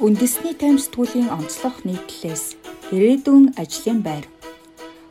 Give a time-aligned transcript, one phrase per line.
[0.00, 2.56] Үндэсний тайм сэтгүүлийн онцлог нийтлэлээс
[2.88, 4.24] ирээдүйн ажлын байр.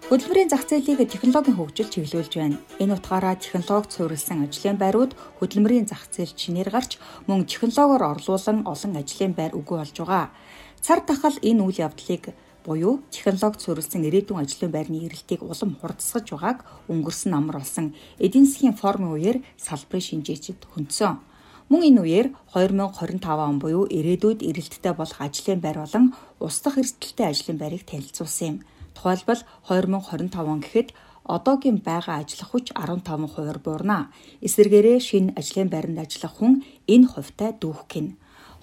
[0.10, 2.58] Хөдөлмөрийн зах зээлийг технологийн хөгжил чиглүүлж байна.
[2.82, 6.98] Энэ утгаараа технологид суурилсан ажлын байрууд хөдөлмөрийн зах зээл чинээр гарч
[7.30, 10.34] мөн технологиор орлуулан олон ажлын байр өгөө болж байгаа.
[10.82, 12.34] Цар тахал энэ үйл явдлыг
[12.66, 18.74] буюу технологид суурилсан ирээдүйн ажлын байрны эрэлтийг улам хурдсгаж байгааг өнгөрсөн амар болсон эдийн засгийн
[18.74, 21.29] форумын үеэр салбарын шинжээчид хүндсэн.
[21.70, 26.06] Мөн энэ үеэр 2025 он буюу ирээдүйд эрэлттэй болох ажлын байр болон
[26.42, 28.58] устдах эрсдэлтэй ажлын байрыг танилцуулсан юм.
[28.98, 30.90] Тухайлбал 2025 он гэхэд
[31.30, 34.10] одоогийн байгаа ажиллах хүч 15% буурна.
[34.42, 38.18] Эсвэргээрээ шинэ ажлын байранд ажиллах хүн энэ хувьтай дүүх гин.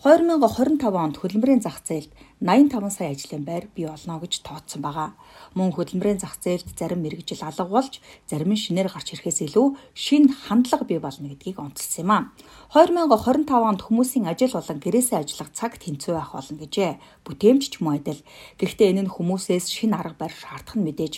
[0.07, 5.19] 2025 онд хөдөлмөрийн зах зээлд 85 сая ажлын байр бий болно гэж тооцсон байгаа.
[5.59, 7.99] Мөн хөдөлмөрийн зах зээлд зарим мэрэгжил алга болж,
[8.31, 9.67] зарим нь шинээр гарч ирэхээс илүү
[9.99, 12.19] шинэ хандлага бий болно гэдгийг онцлсан юм а.
[12.71, 16.93] 2025 онд хүмүүсийн ажил болон гэрээсээ ажиллах цаг тэнцүү байх болно гэжээ.
[17.27, 18.23] Бүтээмж ч мөн адил.
[18.63, 21.15] Гэхдээ энэ нь хүмүүсээс шинэ арга барил шаардах нь мэдээж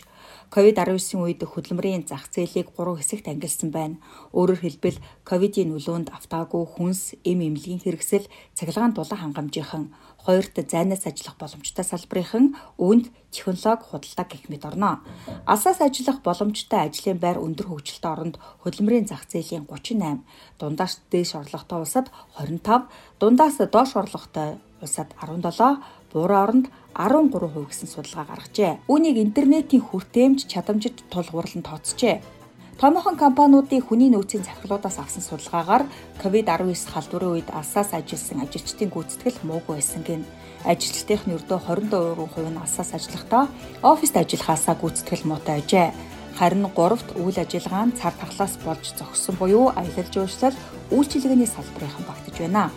[0.49, 4.01] COVID-19 үед хөдөлмөрийн зах зээлийг гурван хэсэгт ангилсан байна.
[4.33, 8.25] Өөрөөр хэлбэл ковидын нөлөөнд автаагүй хүнс, эм эмнэлгийн хэрэгсэл,
[8.57, 9.85] цахилгаан дулаан хангамжийнхан,
[10.25, 15.01] хоёрт зайнаас ажиллах боломжтой салбарынхан, үүнд технологи худалдаа гэх мэт орно.
[15.47, 20.23] Асаас ажиллах боломжтой ажлын байр өндөр хөгжилтэй оронд хөдөлмөрийн зах зээлийн 38,
[20.61, 22.07] дундаас дээш орлоготой улсад
[22.39, 22.87] 25,
[23.21, 28.85] дундаас доош орлоготой улсад 17, буурын оронд 13% гэсэн судалгаа гаргажээ.
[28.91, 32.38] Үүнийг интернетийн хүртээмж чадамжид тулгуурлан тооцжээ.
[32.79, 35.83] Томоохон компаниудын хүний нөөцийн захирлуудаас авсан судалгаагаар
[36.23, 40.23] COVID-19 халдварын үед алсаас ажилласан ажилчдын гүйцэтгэл муугүй байсан гин.
[40.63, 43.51] Ажилчдын ердөө 24% нь алсаас ажиллахдаа
[43.83, 45.91] оффист ажиллахаасаа гүйцэтгэл муутай ажээ.
[46.39, 50.55] Харин 3-т үйл ажиллагаа нь цар тахлаас болж зогссон буюу аялал жуулчлал
[50.95, 52.71] үйлчилгээний салбарынхан багтаж байна.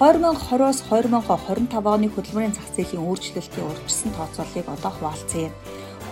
[0.00, 5.52] 2020-оос 2025 оны хөдөлмөрийн зах зээлийн өөрчлөлтийн урьдчилсан тооцооллыг одоо хуваалцъя.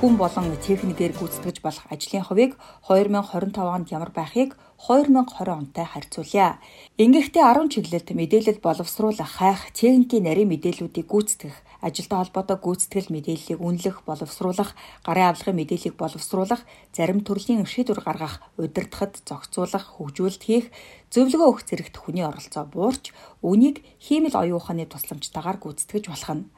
[0.00, 2.56] Хүн болон техникээр гүйцэтгэж болох ажлын хувийг
[2.88, 6.56] 2025 онд ямар байхыг 2020 онтой харьцуулъя.
[6.96, 11.52] Ингэхдээ 10 чиглэлд мэдээлэл боловсруулах, хайх, техникийн нарийн мэдээллүүдийг гүйцэтгэх,
[11.84, 14.72] ажилтай холбоотой гүйцэтгэл мэдээллийг үнэлэх, боловсруулах,
[15.04, 16.64] гарын авлагын мэдээллийг боловсруулах,
[16.96, 20.72] зарим төрлийн шийдвэр гаргах, удирдахад зохицуулах, хөгжүүлэлт хийх,
[21.12, 23.12] зөвлөгөө өгөх зэрэгт хүний оролцоо буурч,
[23.44, 26.48] үнийг хиймэл оюун ухааны тусламжтайгаар гүйцэтгэж болох нь.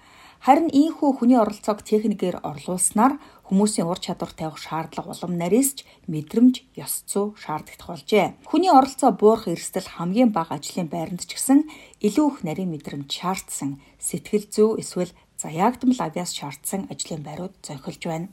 [0.43, 3.15] Харин ийхүү хүний оролцоог техникээр орлуулснаар
[3.47, 8.27] хүмүүсийн ур чадвар тавих шаардлага улам нарийсч мэдрэмж, ёс зүй шаардагдах болжээ.
[8.51, 11.71] Хүний оролцоо буурах эрсдэл хамгийн бага ажлын байранд ч гэсэн
[12.03, 18.27] илүү их нарийн мэдрэмж шаардсан, сэтгэл зүй эсвэл заяагдмал авяас шаардсан ажлын байрууд зохилж байна.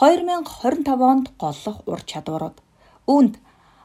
[0.00, 2.64] 2025 онд голлох ур чадварууд.
[3.12, 3.36] Үүнд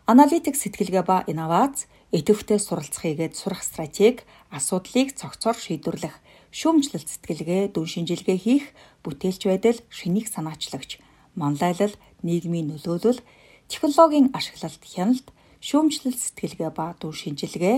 [0.07, 1.83] аналитик сэтгэлгээ ба инновац,
[2.16, 4.23] идэвхтэй суралцах хийгээд сурах стратеги,
[4.56, 6.16] асуудлыг цогцоор шийдвэрлэх
[6.51, 8.66] шүүмжлэлт сэтгэлгээ, дүн шинжилгээ хийх,
[9.03, 11.00] бүтээлч байдал, шинийг санаачлагч,
[11.39, 11.95] манлайлал,
[12.28, 13.23] нийгмийн нөлөөлөл,
[13.72, 15.28] технологийн ашиглалт, хяналт,
[15.63, 17.78] шүүмжлэлт сэтгэлгээ ба дүн шинжилгээ,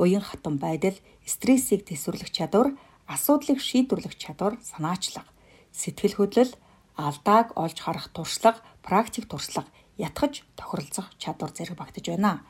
[0.00, 0.96] уян хатан байдал,
[1.28, 2.72] стрессийг төсвөрлөх чадвар,
[3.06, 5.28] асуудлыг шийдвэрлэх чадвар, санаачлага,
[5.72, 6.52] сэтгэл хөдлөл,
[6.96, 9.68] алдааг олж харах туршлага, практик туршлага,
[9.98, 12.42] ятгахж тохиролцох чадвар зэрэг багтаж байна.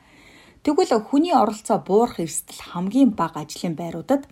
[0.63, 4.25] Тэгвэл хүний оролцоо буурах эрсдэл хамгийн бага ажлын байруудад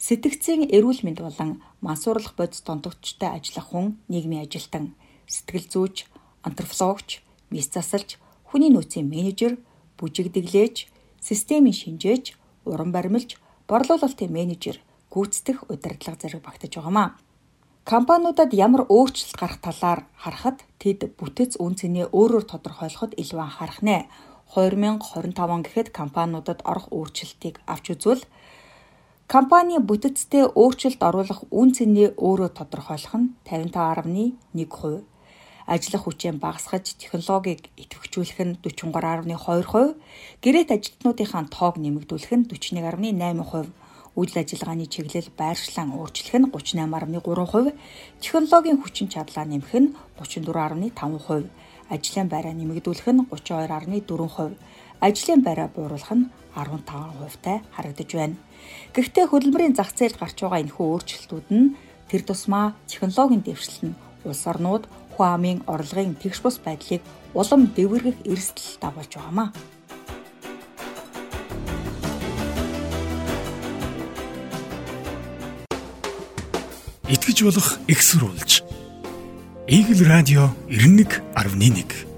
[0.00, 1.50] Сэтгцийн эрүүл мэнд болон
[1.84, 4.96] мансуурлах бодис тонтогчтой ажиллах хүн нийгмийн ажилтан,
[5.28, 5.96] сэтгэл зүйч,
[6.40, 7.20] антропологч,
[7.52, 8.16] мис засалж,
[8.48, 9.60] хүний нөөцийн менежер,
[10.00, 10.88] бүжигдэглээч,
[11.20, 12.32] системийн шинжээч,
[12.64, 13.36] уран баримлж,
[13.68, 14.80] борлуулалтын менежер,
[15.12, 17.20] гүйцэтгэх удирдлага зэрэг багтаж байгаамаа.
[17.84, 24.08] Компаниудад ямар өөрчлөлт гарах талаар харахад тэд бүтэц үн цэнээ өөрөөр тодорхойлоход илүү анхаарах нэ.
[24.56, 28.24] 2025 он гэхэд компаниудад орох өөрчлөлтийг авч үзвэл
[29.30, 35.06] Компани бүтэцтэй өөрчлөлт оруулах үн цэнийг өөрөө тодорхойлох нь 55.1%.
[35.70, 39.94] Ажиллах хүчээ багасгаж технологиг идэвхжүүлэх нь 43.2%,
[40.42, 43.70] гэрээт ажилтнуудынхаа тоог нэмэгдүүлэх нь 41.8%,
[44.18, 47.78] үйл ажиллагааны чиглэл байршлан өөрчлөх нь 38.3%,
[48.18, 51.46] технологийн хүчин чадлаа нэмэх нь 34.5%,
[51.86, 54.58] ажлын байраа нэмэгдүүлэх нь 32.4%,
[55.00, 58.36] ажлын байраа бууруулах нь 15%-тай харагдаж байна.
[58.94, 61.74] Гэхдээ хөдөлмөрийн зах зээлд гарч байгаа энэхүү өөрчлөлтүүд нь
[62.10, 63.98] тэр тусмаа технологийн дэвшил нь
[64.28, 67.02] улс орнууд хүн амын орлогын тэгш бус байдлыг
[67.34, 69.50] улам дэвгэргэх эрсдэл дагуулж байгаамаа.
[77.10, 78.62] итгэж болох экссурулж.
[79.66, 82.09] Игэл радио 91.1